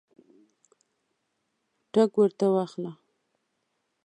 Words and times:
ټګ 1.93 2.09
ورته 2.19 2.45
واخله. 2.53 2.91